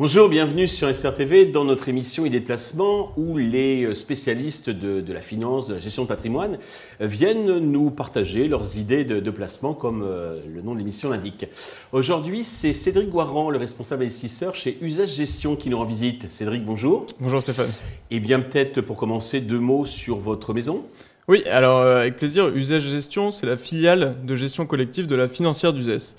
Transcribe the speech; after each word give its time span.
Bonjour, 0.00 0.30
bienvenue 0.30 0.66
sur 0.66 0.88
SRTV 0.88 1.44
dans 1.44 1.66
notre 1.66 1.90
émission 1.90 2.24
Idées 2.24 2.40
de 2.40 2.46
placement 2.46 3.12
où 3.18 3.36
les 3.36 3.84
euh, 3.84 3.94
spécialistes 3.94 4.70
de, 4.70 5.12
la 5.12 5.20
finance, 5.20 5.68
de 5.68 5.74
la 5.74 5.78
gestion 5.78 6.04
de 6.04 6.08
patrimoine 6.08 6.56
euh, 7.02 7.06
viennent 7.06 7.58
nous 7.58 7.90
partager 7.90 8.48
leurs 8.48 8.78
idées 8.78 9.04
de, 9.04 9.30
placement 9.30 9.74
comme 9.74 10.02
euh, 10.02 10.40
le 10.54 10.62
nom 10.62 10.72
de 10.72 10.78
l'émission 10.78 11.10
l'indique. 11.10 11.44
Aujourd'hui, 11.92 12.44
c'est 12.44 12.72
Cédric 12.72 13.10
Guaran, 13.10 13.50
le 13.50 13.58
responsable 13.58 14.04
investisseur 14.04 14.54
chez 14.54 14.78
Usage 14.80 15.10
Gestion 15.10 15.54
qui 15.54 15.68
nous 15.68 15.76
rend 15.76 15.84
visite. 15.84 16.30
Cédric, 16.30 16.64
bonjour. 16.64 17.04
Bonjour 17.20 17.42
Stéphane. 17.42 17.70
Et 18.10 18.20
bien 18.20 18.40
peut-être 18.40 18.80
pour 18.80 18.96
commencer 18.96 19.42
deux 19.42 19.60
mots 19.60 19.84
sur 19.84 20.16
votre 20.16 20.54
maison. 20.54 20.82
Oui, 21.28 21.44
alors 21.44 21.82
avec 21.82 22.16
plaisir, 22.16 22.48
Usage 22.48 22.88
Gestion, 22.88 23.32
c'est 23.32 23.44
la 23.44 23.56
filiale 23.56 24.16
de 24.24 24.34
gestion 24.34 24.64
collective 24.64 25.06
de 25.06 25.14
la 25.14 25.28
financière 25.28 25.74
d'Uzès. 25.74 26.16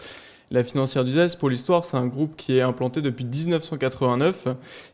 La 0.51 0.63
financière 0.63 1.05
d'Uzès, 1.05 1.37
pour 1.39 1.49
l'histoire, 1.49 1.85
c'est 1.85 1.95
un 1.95 2.07
groupe 2.07 2.35
qui 2.35 2.57
est 2.57 2.61
implanté 2.61 3.01
depuis 3.01 3.23
1989 3.23 4.49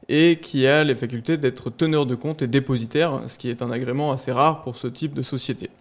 et 0.07 0.37
qui 0.39 0.67
a 0.67 0.83
les 0.83 0.93
facultés 0.93 1.37
d'être 1.37 1.71
teneur 1.71 2.05
de 2.05 2.13
compte 2.13 2.43
et 2.43 2.47
dépositaire, 2.47 3.21
ce 3.25 3.39
qui 3.39 3.49
est 3.49 3.63
un 3.63 3.71
agrément 3.71 4.11
assez 4.11 4.31
rare 4.31 4.61
pour 4.61 4.75
ce 4.75 4.85
type 4.85 5.15
de 5.15 5.23
société. 5.23 5.71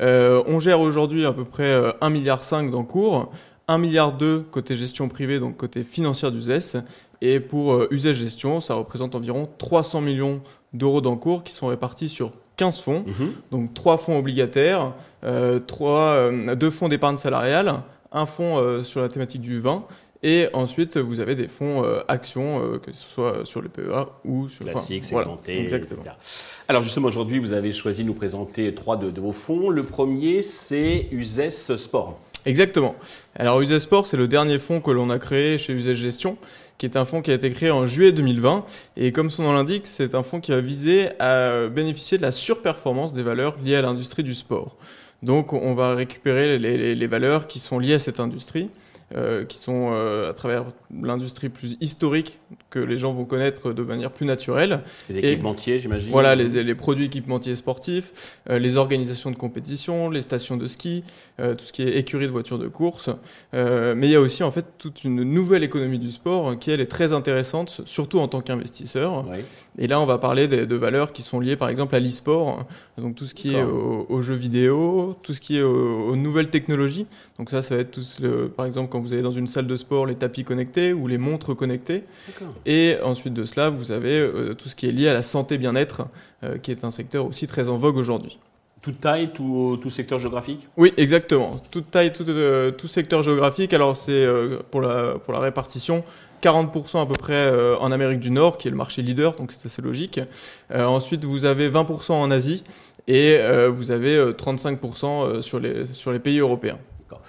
Euh, 0.00 0.42
on 0.46 0.58
gère 0.58 0.80
aujourd'hui 0.80 1.26
à 1.26 1.32
peu 1.32 1.44
près 1.44 1.78
1,5 1.78 1.92
euh, 2.02 2.08
milliard 2.08 2.40
d'encours, 2.70 3.30
1 3.68 3.76
milliard 3.76 4.16
côté 4.50 4.74
gestion 4.74 5.10
privée, 5.10 5.38
donc 5.38 5.58
côté 5.58 5.84
financière 5.84 6.32
d'Uzès, 6.32 6.78
et 7.20 7.40
pour 7.40 7.74
euh, 7.74 7.88
Gestion, 7.90 8.60
ça 8.60 8.72
représente 8.72 9.14
environ 9.14 9.50
300 9.58 10.00
millions 10.00 10.40
d'euros 10.72 11.02
d'encours 11.02 11.44
qui 11.44 11.52
sont 11.52 11.66
répartis 11.66 12.08
sur 12.08 12.32
15 12.56 12.80
fonds, 12.80 13.04
mhm. 13.06 13.32
donc 13.50 13.74
3 13.74 13.98
fonds 13.98 14.18
obligataires, 14.18 14.94
euh, 15.24 15.58
3, 15.58 16.30
2 16.56 16.70
fonds 16.70 16.88
d'épargne 16.88 17.18
salariale, 17.18 17.82
un 18.12 18.26
fonds 18.26 18.58
euh, 18.58 18.82
sur 18.82 19.00
la 19.00 19.08
thématique 19.08 19.40
du 19.40 19.60
vin, 19.60 19.84
et 20.22 20.48
ensuite, 20.52 20.98
vous 20.98 21.20
avez 21.20 21.34
des 21.34 21.48
fonds 21.48 21.82
euh, 21.82 22.00
actions, 22.06 22.62
euh, 22.62 22.78
que 22.78 22.92
ce 22.92 23.02
soit 23.02 23.46
sur 23.46 23.62
le 23.62 23.70
PEA 23.70 24.06
ou 24.26 24.48
sur 24.48 24.66
le 24.66 24.72
Classique, 24.72 25.06
segmenté, 25.06 25.58
exactement. 25.58 26.02
Etc. 26.02 26.14
Alors 26.68 26.82
justement, 26.82 27.08
aujourd'hui, 27.08 27.38
vous 27.38 27.52
avez 27.52 27.72
choisi 27.72 28.02
de 28.02 28.08
nous 28.08 28.14
présenter 28.14 28.74
trois 28.74 28.98
de, 28.98 29.08
vos 29.18 29.32
fonds. 29.32 29.70
Le 29.70 29.82
premier, 29.82 30.42
c'est 30.42 31.08
USES 31.10 31.76
Sport. 31.76 32.20
Exactement. 32.44 32.96
Alors 33.34 33.60
USES 33.62 33.80
Sport, 33.80 34.06
c'est 34.06 34.18
le 34.18 34.28
dernier 34.28 34.58
fonds 34.58 34.80
que 34.80 34.90
l'on 34.90 35.08
a 35.08 35.18
créé 35.18 35.56
chez 35.56 35.72
USES 35.72 35.94
Gestion, 35.94 36.36
qui 36.76 36.84
est 36.84 36.96
un 36.96 37.06
fonds 37.06 37.22
qui 37.22 37.30
a 37.30 37.34
été 37.34 37.50
créé 37.50 37.70
en 37.70 37.86
juillet 37.86 38.12
2020. 38.12 38.66
Et 38.98 39.12
comme 39.12 39.30
son 39.30 39.44
nom 39.44 39.54
l'indique, 39.54 39.86
c'est 39.86 40.14
un 40.14 40.22
fonds 40.22 40.40
qui 40.40 40.50
va 40.50 40.60
viser 40.60 41.08
à 41.18 41.68
bénéficier 41.68 42.18
de 42.18 42.22
la 42.22 42.32
surperformance 42.32 43.14
des 43.14 43.22
valeurs 43.22 43.56
liées 43.64 43.76
à 43.76 43.82
l'industrie 43.82 44.22
du 44.22 44.34
sport. 44.34 44.76
Donc 45.22 45.52
on 45.52 45.74
va 45.74 45.94
récupérer 45.94 46.58
les, 46.58 47.06
valeurs 47.06 47.46
qui 47.46 47.58
sont 47.58 47.78
liées 47.78 47.94
à 47.94 47.98
cette 47.98 48.20
industrie. 48.20 48.66
Euh, 49.16 49.44
qui 49.44 49.58
sont 49.58 49.90
euh, 49.92 50.30
à 50.30 50.34
travers 50.34 50.66
l'industrie 51.02 51.48
plus 51.48 51.76
historique 51.80 52.38
que 52.70 52.78
les 52.78 52.96
gens 52.96 53.12
vont 53.12 53.24
connaître 53.24 53.72
de 53.72 53.82
manière 53.82 54.10
plus 54.10 54.26
naturelle. 54.26 54.80
Les 55.08 55.18
équipementiers, 55.18 55.78
j'imagine. 55.78 56.12
Voilà, 56.12 56.34
les, 56.34 56.62
les, 56.62 56.74
produits 56.74 57.06
équipementiers 57.06 57.56
sportifs, 57.56 58.38
euh, 58.48 58.58
les 58.58 58.76
organisations 58.76 59.30
de 59.30 59.36
compétition, 59.36 60.08
les 60.08 60.22
stations 60.22 60.56
de 60.56 60.66
ski, 60.66 61.04
tout 61.38 61.64
ce 61.64 61.72
qui 61.72 61.82
est 61.82 61.96
écurie 61.96 62.26
de 62.26 62.30
voitures 62.30 62.58
de 62.58 62.68
course. 62.68 63.10
mais 63.52 64.08
il 64.08 64.10
y 64.10 64.16
a 64.16 64.20
aussi 64.20 64.42
en 64.42 64.50
fait 64.50 64.66
toute 64.78 65.04
une 65.04 65.22
nouvelle 65.22 65.64
économie 65.64 65.98
du 65.98 66.10
sport 66.10 66.58
qui 66.58 66.70
elle 66.70 66.80
est 66.80 66.86
très 66.86 67.12
intéressante, 67.12 67.80
surtout 67.84 68.20
en 68.20 68.28
tant 68.28 68.40
qu'investisseur. 68.40 69.24
Et 69.78 69.86
là, 69.86 70.00
on 70.00 70.06
va 70.06 70.18
parler 70.18 70.48
de, 70.48 70.64
de, 70.64 70.76
valeurs 70.76 71.12
qui 71.12 71.22
sont 71.22 71.40
liées 71.40 71.56
par 71.56 71.68
exemple 71.68 71.94
à 71.94 72.00
l'e-sport, 72.00 72.66
donc 72.98 73.14
tout 73.14 73.26
ce 73.26 73.34
qui 73.34 73.54
est 73.54 73.62
aux, 73.62 74.22
jeux 74.22 74.34
vidéo, 74.34 75.16
tout 75.22 75.34
ce 75.34 75.40
qui 75.40 75.58
est 75.58 75.62
aux, 75.62 76.16
nouvelles 76.16 76.50
technologies. 76.50 77.06
Donc 77.38 77.50
ça, 77.50 77.62
ça 77.62 77.74
va 77.74 77.80
être 77.80 77.90
tout 77.90 78.04
le, 78.20 78.48
par 78.48 78.66
exemple 78.66 78.90
quand 78.90 79.00
vous 79.00 79.12
avez 79.12 79.22
dans 79.22 79.30
une 79.30 79.46
salle 79.46 79.66
de 79.66 79.76
sport 79.76 80.06
les 80.06 80.14
tapis 80.14 80.44
connectés 80.44 80.92
ou 80.92 81.06
les 81.06 81.18
montres 81.18 81.56
connectées. 81.56 82.04
Et 82.66 82.96
ensuite 83.02 83.34
de 83.34 83.44
cela, 83.44 83.70
vous 83.70 83.92
avez 83.92 84.20
euh, 84.20 84.54
tout 84.54 84.68
ce 84.68 84.76
qui 84.76 84.88
est 84.88 84.92
lié 84.92 85.08
à 85.08 85.12
la 85.12 85.22
santé 85.22 85.58
bien-être, 85.58 86.02
euh, 86.44 86.58
qui 86.58 86.70
est 86.70 86.84
un 86.84 86.90
secteur 86.90 87.26
aussi 87.26 87.46
très 87.46 87.68
en 87.68 87.76
vogue 87.76 87.96
aujourd'hui. 87.96 88.38
Toute 88.82 89.00
taille, 89.00 89.30
tout, 89.32 89.78
tout, 89.82 89.90
secteur 89.90 90.18
géographique? 90.18 90.66
Oui, 90.76 90.94
exactement. 90.96 91.56
Toute 91.70 91.90
taille, 91.90 92.12
tout, 92.12 92.24
euh, 92.28 92.70
tout 92.70 92.88
secteur 92.88 93.22
géographique. 93.22 93.74
Alors 93.74 93.96
c'est 93.96 94.26
pour, 94.70 94.80
la, 94.80 95.18
pour 95.18 95.34
la 95.34 95.40
répartition, 95.40 96.02
40% 96.42 97.02
à 97.02 97.06
peu 97.06 97.12
près 97.12 97.52
en 97.78 97.92
Amérique 97.92 98.20
du 98.20 98.30
Nord, 98.30 98.56
qui 98.56 98.68
est 98.68 98.70
le 98.70 98.78
marché 98.78 99.02
leader, 99.02 99.36
donc 99.36 99.52
c'est 99.52 99.66
assez 99.66 99.82
logique. 99.82 100.18
ensuite, 100.74 101.26
vous 101.26 101.44
avez 101.44 101.68
20% 101.68 102.12
en 102.12 102.30
Asie 102.30 102.64
et 103.06 103.38
vous 103.68 103.90
avez 103.90 104.18
35% 104.32 105.42
sur 105.42 105.60
les, 105.60 105.84
sur 105.84 106.10
les 106.10 106.18
pays 106.18 106.38
européens. 106.38 106.78
D'accord. 107.00 107.20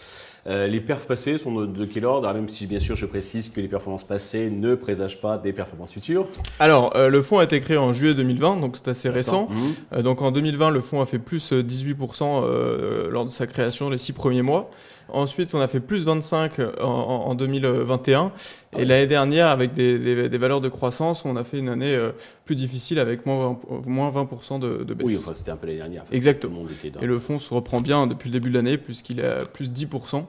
Euh, 0.47 0.67
les 0.67 0.81
perfs 0.81 1.05
passées 1.05 1.37
sont 1.37 1.65
de, 1.65 1.85
quel 1.85 2.05
ordre 2.05 2.31
Même 2.33 2.49
si 2.49 2.65
bien 2.65 2.79
sûr 2.79 2.95
je 2.95 3.05
précise 3.05 3.49
que 3.49 3.61
les 3.61 3.67
performances 3.67 4.03
passées 4.03 4.49
ne 4.49 4.75
présagent 4.75 5.17
pas 5.17 5.37
des 5.37 5.53
performances 5.53 5.91
futures. 5.91 6.27
Alors 6.59 6.95
euh, 6.95 7.09
le 7.09 7.21
fonds 7.21 7.39
a 7.39 7.43
été 7.43 7.59
créé 7.59 7.77
en 7.77 7.93
juillet 7.93 8.13
2020, 8.13 8.57
donc 8.57 8.75
c'est 8.77 8.87
assez 8.87 9.09
récent. 9.09 9.47
Mmh. 9.49 9.57
Euh, 9.93 10.01
donc 10.01 10.21
en 10.21 10.31
2020 10.31 10.71
le 10.71 10.81
fonds 10.81 11.01
a 11.01 11.05
fait 11.05 11.19
plus 11.19 11.51
18% 11.53 13.09
lors 13.09 13.25
de 13.25 13.29
sa 13.29 13.45
création 13.45 13.89
les 13.89 13.97
six 13.97 14.13
premiers 14.13 14.41
mois. 14.41 14.69
Ensuite, 15.13 15.53
on 15.53 15.59
a 15.59 15.67
fait 15.67 15.79
plus 15.79 16.05
25 16.05 16.59
en, 16.81 17.35
2021. 17.35 18.31
Ah 18.73 18.79
et 18.79 18.85
l'année 18.85 19.07
dernière, 19.07 19.47
avec 19.47 19.73
des, 19.73 20.37
valeurs 20.37 20.61
de 20.61 20.69
croissance, 20.69 21.25
on 21.25 21.35
a 21.35 21.43
fait 21.43 21.59
une 21.59 21.69
année 21.69 21.97
plus 22.45 22.55
difficile 22.55 22.99
avec 22.99 23.25
moins 23.25 23.57
20%, 23.69 24.59
de, 24.59 24.83
de, 24.83 24.93
baisse. 24.93 25.07
Oui, 25.07 25.17
enfin, 25.17 25.33
c'était 25.33 25.51
un 25.51 25.57
peu 25.57 25.67
l'année 25.67 25.79
dernière. 25.79 26.03
Exactement. 26.11 26.63
Et 27.01 27.05
le 27.05 27.19
fonds 27.19 27.37
se 27.37 27.53
reprend 27.53 27.81
bien 27.81 28.07
depuis 28.07 28.29
le 28.29 28.33
début 28.33 28.49
de 28.49 28.55
l'année, 28.55 28.77
puisqu'il 28.77 29.19
est 29.19 29.27
à 29.27 29.45
plus 29.45 29.71
10%. 29.71 30.25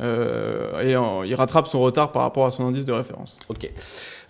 Euh, 0.00 0.80
et 1.24 1.28
il 1.28 1.34
rattrape 1.34 1.66
son 1.66 1.80
retard 1.80 2.12
par 2.12 2.22
rapport 2.22 2.46
à 2.46 2.50
son 2.50 2.66
indice 2.66 2.84
de 2.84 2.92
référence. 2.92 3.36
Ok. 3.48 3.68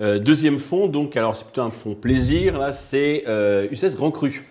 Euh, 0.01 0.19
deuxième 0.19 0.59
fonds, 0.59 0.87
donc 0.87 1.17
alors 1.17 1.37
c'est 1.37 1.45
plutôt 1.45 1.63
un 1.63 1.71
fonds 1.71 1.95
plaisir, 1.95 2.59
là 2.59 2.73
c'est 2.73 3.25
euh, 3.27 3.69
UCS 3.71 3.97
Grand 3.97 4.11
Cru. 4.11 4.45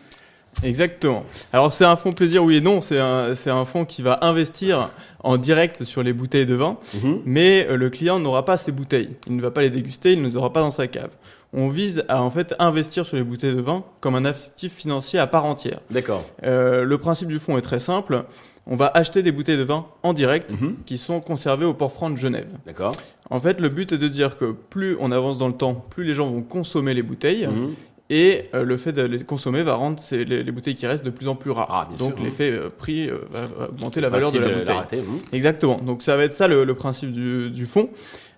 Exactement. 0.63 1.25
Alors 1.53 1.73
c'est 1.73 1.85
un 1.85 1.95
fonds 1.95 2.13
plaisir, 2.13 2.43
oui 2.43 2.57
et 2.57 2.61
non. 2.61 2.81
C'est 2.81 2.99
un, 2.99 3.31
un 3.31 3.65
fonds 3.65 3.85
qui 3.85 4.01
va 4.01 4.19
investir 4.21 4.89
en 5.23 5.37
direct 5.37 5.83
sur 5.83 6.03
les 6.03 6.13
bouteilles 6.13 6.45
de 6.45 6.55
vin, 6.55 6.77
mhm. 7.03 7.21
mais 7.25 7.67
le 7.69 7.89
client 7.89 8.19
n'aura 8.19 8.45
pas 8.45 8.57
ces 8.57 8.71
bouteilles. 8.71 9.09
Il 9.27 9.35
ne 9.35 9.41
va 9.41 9.51
pas 9.51 9.61
les 9.61 9.69
déguster, 9.69 10.13
il 10.13 10.21
ne 10.21 10.27
les 10.27 10.35
aura 10.35 10.53
pas 10.53 10.61
dans 10.61 10.71
sa 10.71 10.87
cave. 10.87 11.11
On 11.53 11.69
vise 11.69 12.03
à 12.09 12.21
en 12.21 12.29
fait 12.29 12.53
investir 12.59 13.05
sur 13.05 13.17
les 13.17 13.23
bouteilles 13.23 13.55
de 13.55 13.61
vin 13.61 13.83
comme 14.01 14.15
un 14.15 14.25
actif 14.25 14.73
financier 14.73 15.19
à 15.19 15.27
part 15.27 15.45
entière. 15.45 15.79
D'accord. 15.91 16.23
le 16.43 16.95
principe 16.95 17.29
du 17.29 17.39
fonds 17.39 17.57
est 17.57 17.61
très 17.61 17.79
simple 17.79 18.25
on 18.67 18.75
va 18.75 18.91
acheter 18.93 19.23
des 19.23 19.31
bouteilles 19.31 19.57
de 19.57 19.63
vin 19.63 19.85
en 20.03 20.13
direct 20.13 20.51
mhm. 20.51 20.75
qui 20.85 20.97
sont 20.97 21.21
conservées 21.21 21.65
au 21.65 21.73
port 21.73 21.91
franc 21.91 22.09
de 22.09 22.17
Genève. 22.17 22.49
D'accord. 22.65 22.91
En 23.29 23.39
fait, 23.39 23.59
le 23.61 23.69
but 23.69 23.93
est 23.93 23.97
de 23.97 24.07
dire 24.07 24.37
que 24.37 24.51
plus 24.51 24.97
on 24.99 25.11
avance 25.11 25.37
dans 25.37 25.47
le 25.47 25.53
temps, 25.53 25.73
plus 25.73 26.03
les 26.03 26.13
gens 26.13 26.29
vont 26.29 26.41
consommer 26.41 26.93
les 26.93 27.03
bouteilles. 27.03 27.47
Mhm. 27.47 27.73
Et 28.09 28.45
euh, 28.53 28.63
le 28.63 28.77
fait 28.77 28.93
de 28.93 29.01
les 29.01 29.19
consommer 29.23 29.63
va 29.63 29.75
rendre 29.75 30.01
les, 30.11 30.51
bouteilles 30.51 30.75
qui 30.75 30.87
restent 30.87 31.03
de 31.03 31.09
plus 31.09 31.27
en 31.27 31.35
plus 31.35 31.51
rares. 31.51 31.67
Ah, 31.69 31.97
Donc 31.97 32.19
l'effet 32.21 32.51
euh, 32.51 32.69
prix 32.69 33.09
euh, 33.09 33.17
va 33.29 33.47
augmenter 33.69 33.99
la 33.99 34.09
valeur 34.09 34.31
de 34.31 34.39
la 34.39 34.59
bouteille. 34.59 35.01
Exactement. 35.33 35.77
Donc 35.77 36.01
ça 36.01 36.15
va 36.15 36.23
être 36.23 36.33
ça 36.33 36.47
le, 36.47 36.65
principe 36.73 37.11
du, 37.11 37.49
du 37.51 37.65
fonds. 37.65 37.89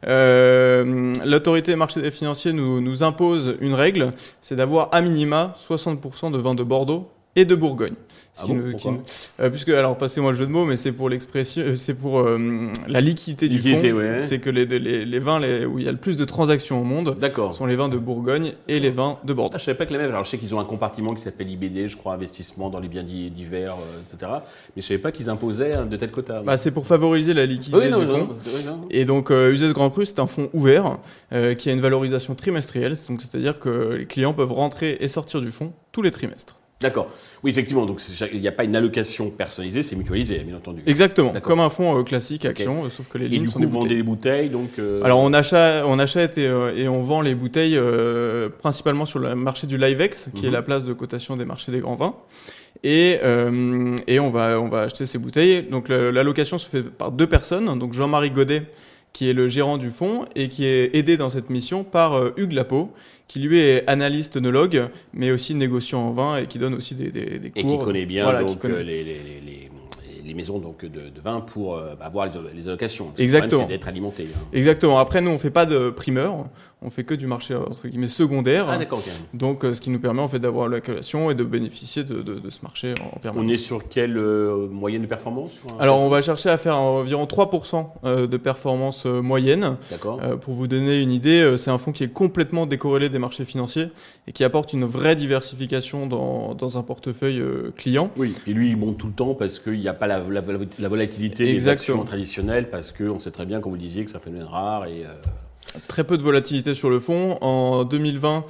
L'autorité 0.04 1.72
des 1.74 1.76
marchés 1.76 2.10
financiers 2.10 2.52
nous, 2.52 2.82
nous 2.82 3.04
impose 3.04 3.58
une 3.62 3.76
règle, 3.76 4.14
c'est 4.42 4.56
d'avoir 4.56 4.90
à 4.92 5.02
minima 5.02 5.54
60% 5.56 6.32
de 6.32 6.38
vin 6.40 6.56
de 6.56 6.64
Bordeaux 6.64 7.12
et 7.40 7.46
de 7.46 7.56
Bourgogne. 7.56 7.96
Ah 8.42 8.46
bon, 8.48 8.62
euh, 9.40 9.50
puisque, 9.50 9.70
alors, 9.70 9.98
passez-moi 9.98 10.32
le 10.32 10.38
jeu 10.38 10.46
de 10.46 10.52
mots, 10.52 10.66
mais 10.66 10.78
c'est 10.78 10.92
pour 10.92 11.10
l'expression, 11.10 11.62
euh, 11.64 11.76
c'est 11.76 11.94
pour 11.94 12.20
euh, 12.20 12.72
la 12.88 13.02
liquidité 13.02 13.50
du 13.50 13.60
fonds. 13.60 13.82
C'est 14.20 14.40
que 14.40 14.50
les, 14.50 14.66
les, 14.66 15.04
les 15.04 15.20
vins 15.20 15.40
les, 15.40 15.66
où 15.66 15.80
il 15.80 15.86
y 15.86 15.90
a 15.90 15.92
le 15.92 15.98
plus 15.98 16.16
de 16.16 16.24
transactions 16.26 16.80
au 16.80 16.84
monde 16.84 17.18
sont 17.52 17.66
les 17.66 17.76
vins 17.76 17.90
de 17.90 17.98
Bourgogne 17.98 18.54
et 18.68 18.80
les 18.80 18.92
vins 18.92 19.18
de 19.26 19.34
Bordeaux. 19.34 19.56
Ah, 19.56 19.58
je 19.58 19.66
savais 19.66 19.78
pas 19.78 19.86
que 19.86 19.92
les 19.92 20.00
mêmes. 20.00 20.10
Alors, 20.10 20.24
je 20.24 20.30
sais 20.30 20.38
qu'ils 20.38 20.56
ont 20.56 20.60
un 20.60 20.66
compartiment 20.66 21.14
qui 21.14 21.22
s'appelle 21.22 21.50
IBD, 21.50 21.88
je 21.88 21.98
crois, 21.98 22.14
investissement 22.14 22.70
dans 22.70 22.80
les 22.80 22.88
biens 22.88 23.04
divers, 23.04 23.76
etc. 24.08 24.32
Mais 24.76 24.82
je 24.82 24.88
savais 24.88 25.00
pas 25.00 25.12
qu'ils 25.12 25.30
imposaient 25.30 25.86
de 25.90 25.98
tels 25.98 26.12
quotas. 26.12 26.42
Bah, 26.42 26.56
c'est 26.56 26.72
pour 26.72 26.86
favoriser 26.86 27.34
la 27.34 27.46
liquidité 27.46 27.88
du 27.88 28.06
fonds. 28.06 28.30
et 28.90 29.06
donc, 29.06 29.32
euh, 29.32 29.74
Grand 29.74 29.90
Cru, 29.90 30.06
c'est 30.06 30.20
un 30.20 30.28
fonds 30.28 30.50
ouvert 30.54 30.98
qui 31.58 31.70
a 31.70 31.74
une 31.74 31.82
valorisation 31.82 32.36
trimestrielle. 32.36 32.96
Donc, 33.10 33.22
c'est-à-dire 33.22 33.60
que 33.60 33.96
les 33.96 34.06
clients 34.06 34.34
peuvent 34.34 34.54
rentrer 34.54 34.98
et 35.00 35.08
sortir 35.08 35.42
du 35.42 35.52
fonds 35.52 35.74
tous 35.92 36.02
les 36.02 36.12
trimestres. 36.12 36.59
D'accord. 36.82 37.08
Oui, 37.44 37.52
effectivement. 37.52 37.86
Donc, 37.86 38.02
il 38.32 38.40
n'y 38.40 38.48
a 38.48 38.54
pas 38.54 38.64
une 38.64 38.76
allocation 38.76 39.30
personnalisée, 39.32 39.82
c'est 39.82 39.98
mutualisé, 39.98 40.40
bien 40.40 40.56
entendu. 40.56 40.82
Exactement. 40.86 41.34
Comme 41.42 41.60
un 41.60 41.70
fonds 41.70 42.00
euh, 42.00 42.04
classique, 42.04 42.46
action, 42.46 42.86
euh, 42.86 42.90
sauf 42.90 43.10
que 43.10 43.18
les 43.18 43.28
lignes 43.28 43.48
sont 43.48 43.60
des 43.60 43.66
bouteilles. 43.66 43.74
Vous 43.74 43.82
vendez 43.82 43.96
les 43.96 44.04
bouteilles, 44.04 44.50
donc. 44.50 44.70
Euh, 44.80 45.04
Alors, 45.04 45.20
on 45.20 45.34
achète, 45.34 45.84
on 45.86 46.00
achète 46.00 46.38
et, 46.38 46.46
et, 46.46 46.88
on 46.88 47.02
vend 47.02 47.20
les 47.20 47.36
bouteilles 47.36 47.80
principalement 48.60 49.06
sur 49.06 49.20
le 49.20 49.36
marché 49.36 49.68
du 49.68 49.78
Livex, 49.78 50.30
qui 50.34 50.46
est 50.46 50.48
mhm. 50.48 50.54
la 50.54 50.62
place 50.62 50.86
de 50.86 50.94
cotation 50.94 51.36
des 51.36 51.46
marchés 51.46 51.74
des 51.74 51.80
grands 51.80 51.96
vins. 51.96 52.16
Et, 52.84 53.20
et 54.08 54.20
on 54.22 54.30
va, 54.30 54.62
on 54.62 54.70
va 54.70 54.82
acheter 54.84 55.06
ces 55.06 55.18
bouteilles. 55.18 55.64
Donc, 55.64 55.90
l'allocation 55.90 56.58
se 56.58 56.70
fait 56.70 56.84
par 56.84 57.12
deux 57.12 57.28
personnes. 57.28 57.78
Donc, 57.78 57.94
Jean-Marie 57.94 58.32
Godet 58.32 58.64
qui 59.14 59.30
est 59.30 59.34
le 59.34 59.48
gérant 59.48 59.78
du 59.78 59.90
fonds 59.90 60.26
et 60.36 60.50
qui 60.50 60.66
est 60.66 60.96
aidé 60.96 61.18
dans 61.18 61.30
cette 61.30 61.50
mission 61.50 61.84
par 61.84 62.14
euh, 62.14 62.32
Hugues 62.38 62.54
Lapo, 62.54 62.92
qui 63.28 63.40
lui 63.40 63.60
est 63.60 63.84
analyste 63.88 64.38
œnologue, 64.38 64.90
mais 65.14 65.32
aussi 65.32 65.56
négociant 65.56 66.02
en 66.08 66.12
vin 66.12 66.38
et 66.38 66.46
qui 66.46 66.58
donne 66.60 66.74
aussi 66.74 66.96
des, 66.96 67.10
des, 67.10 67.40
des 67.40 67.52
cours. 67.52 67.60
Et 67.60 67.78
qui 67.78 67.84
connaît 67.84 68.06
bien 68.06 68.42
donc, 68.42 68.64
Les, 68.64 68.84
les, 68.84 69.04
les, 69.04 69.69
les, 70.30 70.34
maisons 70.36 70.60
donc, 70.60 70.86
de, 70.86 71.10
de 71.10 71.22
vin 71.22 71.42
pour 71.42 71.76
euh, 71.76 71.96
avoir 72.00 72.30
les, 72.56 72.68
allocations. 72.68 73.12
Exactement. 73.18 73.64
C'est 73.64 73.68
d'être 73.68 73.88
alimenté. 73.88 74.24
Hein. 74.24 74.40
Exactement. 74.54 75.00
Après, 75.00 75.22
nous, 75.22 75.32
on 75.32 75.38
fait 75.38 75.50
pas 75.50 75.66
de 75.66 75.90
primeur 75.90 76.46
on 76.82 76.90
fait 76.90 77.04
que 77.04 77.14
du 77.14 77.28
marché 77.28 77.56
entre 77.56 77.88
guillemets 77.88 78.08
secondaire. 78.08 78.68
Ah, 78.70 78.78
d'accord. 78.78 79.02
Donc, 79.34 79.66
euh, 79.66 79.74
ce 79.74 79.82
qui 79.82 79.90
nous 79.90 80.00
permet 80.00 80.22
en 80.22 80.28
fait 80.28 80.40
d'avoir 80.40 80.70
l'accumulation 80.70 81.30
et 81.30 81.36
de 81.36 81.44
bénéficier 81.44 82.04
de, 82.04 82.22
de, 82.22 82.50
ce 82.50 82.62
marché 82.62 82.94
en 82.94 83.20
permanence. 83.20 83.50
On 83.50 83.54
est 83.54 83.58
sur 83.58 83.88
quelle 83.90 84.18
euh, 84.18 84.68
moyenne 84.70 85.02
de 85.02 85.08
performance 85.08 85.62
Alors, 85.80 86.00
on 86.00 86.10
va 86.10 86.22
chercher 86.22 86.50
à 86.50 86.58
faire 86.58 86.78
environ 86.78 87.26
3% 87.26 87.88
euh, 88.06 88.28
de 88.28 88.38
performance 88.38 89.06
moyenne. 89.06 89.76
D'accord. 89.92 90.20
pour 90.40 90.54
vous 90.54 90.68
donner 90.68 91.02
une 91.02 91.12
idée, 91.12 91.56
c'est 91.58 91.72
un 91.72 91.78
fonds 91.78 91.92
qui 91.92 92.04
est 92.04 92.14
complètement 92.14 92.66
décorrélé 92.66 93.10
des 93.10 93.20
marchés 93.20 93.46
financiers 93.46 93.88
et 94.28 94.32
qui 94.32 94.44
apporte 94.44 94.74
une 94.74 94.86
vraie 94.86 95.16
diversification 95.16 96.08
dans, 96.08 96.54
dans 96.54 96.78
un 96.78 96.84
portefeuille 96.84 97.44
client. 97.76 98.12
Oui. 98.18 98.34
Et 98.48 98.54
lui, 98.54 98.70
il 98.70 98.78
monte 98.78 98.98
tout 98.98 99.08
le 99.08 99.14
temps 99.14 99.34
parce 99.34 99.60
qu'il 99.60 99.80
n'y 99.80 99.88
a 99.88 99.94
pas 99.94 100.08
la, 100.08 100.19
la, 100.30 100.88
volatilité 100.90 101.54
des 101.54 101.68
actions 101.68 102.04
traditionnelles 102.04 102.70
parce 102.70 102.92
qu'on 102.92 103.20
sait 103.20 103.32
très 103.32 103.46
bien, 103.46 103.60
comme 103.60 103.72
vous 103.72 103.78
le 103.78 103.82
disiez, 103.82 104.04
que 104.04 104.12
c'est 104.12 104.18
un 104.18 104.22
phénomène 104.22 104.48
rare 104.48 104.86
et 104.86 105.06
Très 105.88 106.04
peu 106.04 106.18
de 106.18 106.24
volatilité 106.24 106.74
sur 106.74 106.90
le 106.90 107.00
fonds. 107.00 107.38
En 107.42 107.84
2020, 107.84 108.44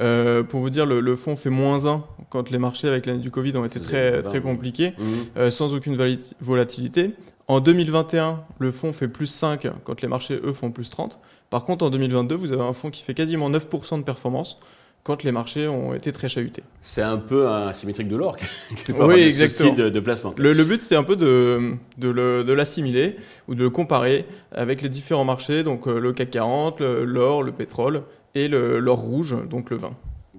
euh, 0.00 0.42
pour 0.42 0.60
vous 0.60 0.70
dire, 0.70 0.84
le, 0.84 1.00
le, 1.00 1.16
fonds 1.16 1.36
fait 1.36 1.50
moins 1.50 1.86
1 1.86 2.04
quand 2.28 2.50
les 2.50 2.58
marchés 2.58 2.88
avec 2.88 3.06
l'année 3.06 3.20
du 3.20 3.30
Covid 3.30 3.56
ont 3.56 3.64
été 3.64 3.80
très, 3.80 4.22
très 4.22 4.42
compliqués, 4.42 4.90
mmh. 4.90 5.04
euh, 5.38 5.50
sans 5.50 5.74
aucune 5.74 5.96
volatilité. 6.40 7.12
En 7.48 7.60
2021, 7.60 8.44
le 8.58 8.70
fonds 8.70 8.92
fait 8.92 9.08
plus 9.08 9.26
5 9.26 9.68
quand 9.84 10.02
les 10.02 10.08
marchés, 10.08 10.38
eux, 10.42 10.52
font 10.52 10.70
plus 10.70 10.90
30. 10.90 11.18
Par 11.48 11.64
contre, 11.64 11.84
en 11.84 11.90
2022, 11.90 12.34
vous 12.34 12.52
avez 12.52 12.62
un 12.62 12.72
fonds 12.72 12.90
qui 12.90 13.02
fait 13.02 13.14
quasiment 13.14 13.48
9% 13.48 13.98
de 13.98 14.04
performance 14.04 14.58
quand 15.06 15.22
les 15.22 15.30
marchés 15.30 15.68
ont 15.68 15.94
été 15.94 16.10
très 16.10 16.28
chahutés. 16.28 16.64
C'est 16.82 17.00
un 17.00 17.16
peu 17.16 17.46
un 17.46 17.72
symétrique 17.72 18.08
de 18.08 18.16
l'or, 18.16 18.36
oui, 18.88 19.20
exactement. 19.20 19.72
De, 19.72 19.88
de, 19.88 20.00
placement. 20.00 20.34
Le, 20.36 20.52
le 20.52 20.64
but, 20.64 20.82
c'est 20.82 20.96
un 20.96 21.04
peu 21.04 21.14
de, 21.14 21.76
de 21.96 22.52
l'assimiler 22.52 23.14
ou 23.46 23.54
de 23.54 23.62
le 23.62 23.70
comparer 23.70 24.26
avec 24.50 24.82
les 24.82 24.88
différents 24.88 25.24
marchés, 25.24 25.62
donc 25.62 25.86
euh, 25.86 26.00
le 26.00 26.12
CAC 26.12 26.32
40, 26.32 26.80
l'or, 26.80 27.44
le, 27.44 27.52
pétrole 27.52 28.02
et 28.34 28.48
l'or 28.48 28.98
rouge, 28.98 29.36
donc 29.48 29.70
le 29.70 29.76
vin. 29.76 29.92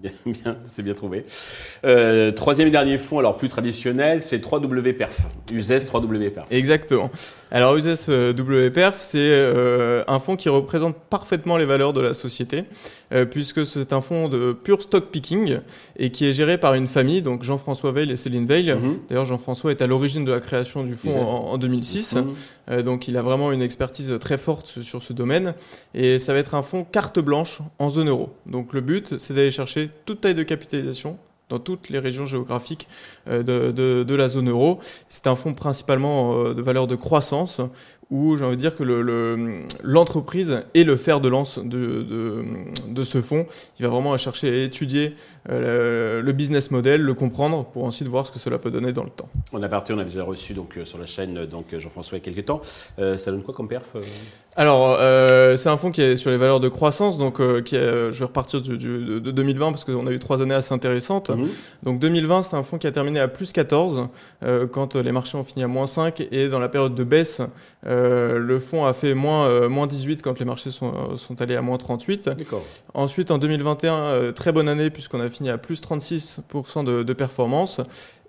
Bien, 0.25 0.57
c'est 0.67 0.83
bien 0.83 0.93
trouvé. 0.93 1.25
Euh, 1.85 2.31
troisième 2.31 2.67
et 2.67 2.71
dernier 2.71 2.97
fonds, 2.97 3.19
alors 3.19 3.37
plus 3.37 3.47
traditionnel, 3.47 4.21
c'est 4.21 4.43
3W 4.43 4.93
Perf. 4.93 5.17
USES 5.51 5.85
3W 5.85 6.29
Perf. 6.31 6.47
Exactement. 6.51 7.09
Alors 7.51 7.75
USES 7.75 8.09
euh, 8.09 8.33
W 8.33 8.69
Perf, 8.71 8.97
c'est 8.99 9.17
euh, 9.19 10.03
un 10.07 10.19
fonds 10.19 10.35
qui 10.35 10.49
représente 10.49 10.95
parfaitement 11.09 11.57
les 11.57 11.65
valeurs 11.65 11.93
de 11.93 12.01
la 12.01 12.13
société, 12.13 12.65
puisque 13.31 13.65
c'est 13.65 13.93
un 13.93 14.01
fonds 14.01 14.27
de 14.27 14.51
pure 14.51 14.81
stock 14.81 15.09
picking 15.11 15.59
et 15.97 16.11
qui 16.11 16.25
est 16.25 16.33
géré 16.33 16.57
par 16.57 16.73
une 16.73 16.87
famille, 16.87 17.21
donc 17.21 17.43
Jean-François 17.43 17.93
Veil 17.93 18.11
et 18.11 18.17
Céline 18.17 18.45
Veil. 18.45 18.73
Mhm. 18.73 18.99
D'ailleurs, 19.07 19.25
Jean-François 19.25 19.71
est 19.71 19.81
à 19.81 19.87
l'origine 19.87 20.25
de 20.25 20.31
la 20.31 20.41
création 20.41 20.83
du 20.83 20.95
fonds 20.95 21.25
en, 21.25 21.57
2006, 21.57 22.17
mhm. 22.17 22.81
donc 22.81 23.07
il 23.07 23.15
a 23.15 23.21
vraiment 23.21 23.53
une 23.53 23.61
expertise 23.61 24.13
très 24.19 24.37
forte 24.37 24.81
sur 24.81 25.01
ce 25.01 25.13
domaine. 25.13 25.53
Et 25.93 26.19
ça 26.19 26.33
va 26.33 26.39
être 26.39 26.53
un 26.53 26.61
fonds 26.61 26.83
carte 26.83 27.19
blanche 27.19 27.61
en 27.79 27.89
zone 27.89 28.09
euro. 28.09 28.33
Donc 28.45 28.73
le 28.73 28.81
but, 28.81 29.17
c'est 29.17 29.33
d'aller 29.33 29.51
chercher 29.51 29.86
toute 30.05 30.21
taille 30.21 30.35
de 30.35 30.43
capitalisation 30.43 31.17
dans 31.49 31.59
toutes 31.59 31.89
les 31.89 31.99
régions 31.99 32.25
géographiques 32.25 32.87
euh, 33.27 33.43
de, 33.43 34.15
la 34.15 34.27
zone 34.27 34.49
euro. 34.49 34.79
C'est 35.09 35.27
un 35.27 35.35
fonds 35.35 35.53
principalement 35.53 36.33
euh, 36.33 36.53
de 36.53 36.61
valeur 36.61 36.87
de 36.87 36.95
croissance 36.95 37.61
où 38.09 38.37
j'ai 38.37 38.45
envie 38.45 38.55
de 38.55 38.61
dire 38.61 38.75
que 38.75 38.83
l'entreprise 39.83 40.51
le, 40.51 40.79
est 40.79 40.83
le 40.83 40.95
fer 40.95 41.19
de 41.19 41.27
lance 41.27 41.59
de, 41.59 41.63
de, 41.63 42.45
de, 42.87 43.03
ce 43.03 43.21
fonds. 43.21 43.45
Il 43.79 43.83
va 43.83 43.89
vraiment 43.89 44.15
chercher 44.17 44.49
à 44.49 44.63
étudier 44.63 45.15
euh, 45.49 46.21
le, 46.21 46.31
business 46.31 46.71
model, 46.71 47.01
le 47.01 47.13
comprendre 47.13 47.65
pour 47.65 47.83
ensuite 47.83 48.07
voir 48.07 48.25
ce 48.25 48.31
que 48.31 48.39
cela 48.39 48.57
peut 48.57 48.71
donner 48.71 48.93
dans 48.93 49.03
le 49.03 49.09
temps. 49.09 49.29
On 49.51 49.61
a 49.61 49.69
parti, 49.69 49.93
on 49.93 49.99
a 49.99 50.03
déjà 50.03 50.23
reçu 50.23 50.53
donc, 50.53 50.79
sur 50.83 50.97
la 50.97 51.05
chaîne 51.05 51.45
donc 51.45 51.65
Jean-François 51.77 52.17
il 52.17 52.21
y 52.21 52.29
a 52.29 52.33
quelques 52.33 52.47
temps. 52.47 52.61
ça 52.97 53.31
donne 53.31 53.43
quoi 53.43 53.53
comme 53.53 53.67
perf 53.67 53.85
alors, 54.59 54.97
c'est 55.55 55.69
un 55.69 55.77
fonds 55.77 55.91
qui 55.91 56.01
est 56.01 56.15
sur 56.15 56.31
les 56.31 56.37
valeurs 56.37 56.59
de 56.59 56.67
croissance, 56.67 57.19
donc 57.19 57.37
qui 57.63 57.75
est, 57.75 58.11
je 58.11 58.17
vais 58.19 58.25
repartir 58.25 58.59
du, 58.59 58.75
de 58.75 59.31
2020 59.31 59.69
parce 59.69 59.83
qu'on 59.85 60.07
a 60.07 60.11
eu 60.11 60.17
trois 60.17 60.41
années 60.41 60.55
assez 60.55 60.73
intéressantes. 60.73 61.29
Mhm. 61.29 61.47
Donc 61.83 61.99
2020, 61.99 62.41
c'est 62.43 62.55
un 62.55 62.63
fonds 62.63 62.77
qui 62.77 62.87
a 62.87 62.91
terminé 62.91 63.19
à 63.19 63.27
plus 63.27 63.51
14 63.51 64.07
euh, 64.43 64.67
quand 64.67 64.95
les 64.95 65.11
marchés 65.11 65.37
ont 65.37 65.43
fini 65.43 65.63
à 65.63 65.67
moins 65.67 65.87
5 65.87 66.27
et 66.31 66.47
dans 66.47 66.59
la 66.59 66.69
période 66.69 66.95
de 66.95 67.03
baisse, 67.03 67.41
euh, 67.85 67.96
le 68.37 68.59
fonds 68.59 68.85
a 68.85 68.93
fait 68.93 69.13
moins, 69.13 69.47
euh, 69.47 69.69
moins 69.69 69.87
18 69.87 70.21
quand 70.21 70.39
les 70.39 70.45
marchés 70.45 70.71
sont, 70.71 71.15
sont 71.15 71.41
allés 71.41 71.55
à 71.55 71.61
moins 71.61 71.77
38. 71.77 72.29
Ensuite, 72.93 73.31
en 73.31 73.37
2021, 73.37 74.31
très 74.33 74.51
bonne 74.51 74.69
année 74.69 74.89
puisqu'on 74.89 75.19
a 75.19 75.29
fini 75.29 75.49
à 75.49 75.57
plus 75.57 75.81
36% 75.81 76.83
de, 76.83 77.03
de 77.03 77.13
performance. 77.13 77.81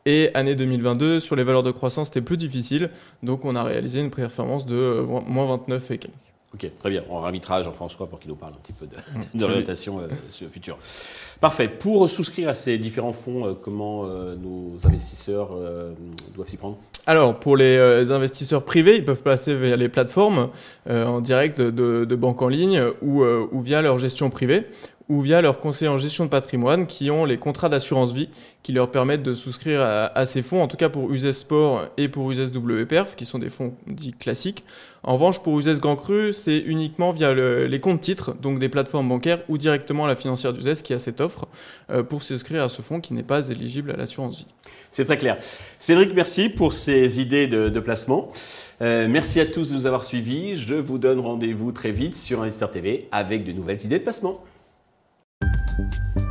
Et 0.06 0.30
année 0.34 0.54
2022, 0.54 1.20
sur 1.20 1.36
les 1.36 1.44
valeurs 1.44 1.62
de 1.62 1.70
croissance, 1.70 2.08
c'était 2.08 2.22
plus 2.22 2.36
difficile. 2.36 2.90
Donc 3.22 3.44
on 3.44 3.54
a 3.56 3.62
réalisé 3.62 4.00
une 4.00 4.10
performance 4.10 4.64
de 4.64 5.04
moins 5.26 5.46
29 5.46 5.90
et 5.90 5.98
quelques. 5.98 6.27
Ok, 6.54 6.66
très 6.78 6.88
bien. 6.88 7.04
On 7.10 7.20
réinvitera 7.20 7.62
Jean-François 7.62 8.06
pour 8.06 8.18
qu'il 8.18 8.30
nous 8.30 8.36
parle 8.36 8.54
un 8.54 8.58
petit 8.58 8.72
peu 8.72 8.86
de, 8.86 9.38
d'orientation 9.38 10.00
euh, 10.00 10.08
future. 10.50 10.78
Parfait. 11.40 11.68
Pour 11.68 12.08
souscrire 12.08 12.48
à 12.48 12.54
ces 12.54 12.78
différents 12.78 13.12
fonds, 13.12 13.46
euh, 13.46 13.52
comment 13.52 14.06
euh, 14.06 14.34
nos 14.34 14.74
investisseurs 14.86 15.50
doivent 16.34 16.48
s'y 16.48 16.56
prendre? 16.56 16.78
Alors, 17.06 17.38
pour 17.38 17.56
les 17.56 18.10
investisseurs 18.10 18.64
privés, 18.64 18.96
ils 18.96 19.04
peuvent 19.04 19.22
passer 19.22 19.54
via 19.54 19.76
les 19.76 19.88
plateformes 19.88 20.50
en 20.90 21.20
direct 21.20 21.60
de, 21.60 22.04
de 22.04 22.16
banque 22.16 22.42
en 22.42 22.48
ligne 22.48 22.82
ou, 23.00 23.24
ou 23.24 23.60
via 23.60 23.80
leur 23.80 23.98
gestion 23.98 24.28
privée 24.28 24.66
ou 25.08 25.20
via 25.20 25.40
leurs 25.40 25.58
conseillers 25.58 25.90
en 25.90 25.98
gestion 25.98 26.24
de 26.24 26.30
patrimoine 26.30 26.86
qui 26.86 27.10
ont 27.10 27.24
les 27.24 27.38
contrats 27.38 27.68
d'assurance 27.68 28.12
vie 28.12 28.28
qui 28.62 28.72
leur 28.72 28.90
permettent 28.90 29.22
de 29.22 29.32
souscrire 29.32 29.80
à, 29.82 30.26
ces 30.26 30.42
fonds, 30.42 30.62
en 30.62 30.68
tout 30.68 30.76
cas 30.76 30.90
pour 30.90 31.10
USES 31.10 31.32
Sport 31.32 31.86
et 31.96 32.08
pour 32.08 32.30
USES 32.30 32.52
WPERF, 32.54 33.16
qui 33.16 33.24
sont 33.24 33.38
des 33.38 33.48
fonds 33.48 33.72
dits 33.86 34.12
classiques. 34.12 34.64
En 35.02 35.14
revanche, 35.14 35.42
pour 35.42 35.58
USES 35.58 35.80
Grand 35.80 35.96
Cru, 35.96 36.34
c'est 36.34 36.58
uniquement 36.58 37.12
via 37.12 37.32
les 37.32 37.80
comptes 37.80 38.02
titres, 38.02 38.34
donc 38.34 38.58
des 38.58 38.68
plateformes 38.68 39.08
bancaires 39.08 39.40
ou 39.48 39.56
directement 39.56 40.06
la 40.06 40.16
financière 40.16 40.52
d'USES 40.52 40.82
qui 40.82 40.92
a 40.92 40.98
cette 40.98 41.22
offre 41.22 41.46
euh, 41.90 42.02
pour 42.02 42.22
souscrire 42.22 42.62
à 42.62 42.68
ce 42.68 42.82
fonds 42.82 43.00
qui 43.00 43.14
n'est 43.14 43.22
pas 43.22 43.48
éligible 43.48 43.90
à 43.92 43.96
l'assurance 43.96 44.40
vie. 44.40 44.46
C'est 44.90 45.06
très 45.06 45.16
clair. 45.16 45.38
Cédric, 45.78 46.12
merci 46.14 46.50
pour 46.50 46.74
ces 46.74 47.20
idées 47.20 47.46
de, 47.46 47.80
placement. 47.80 48.30
Euh, 48.82 49.06
merci 49.08 49.40
à 49.40 49.46
tous 49.46 49.70
de 49.70 49.74
nous 49.74 49.86
avoir 49.86 50.04
suivis. 50.04 50.56
Je 50.56 50.74
vous 50.74 50.98
donne 50.98 51.20
rendez-vous 51.20 51.72
très 51.72 51.92
vite 51.92 52.16
sur 52.16 52.42
Investir 52.42 52.70
TV 52.70 53.08
avec 53.12 53.44
de 53.44 53.52
nouvelles 53.52 53.82
idées 53.84 53.98
de 53.98 54.04
placement. 54.04 54.42
you 55.78 56.27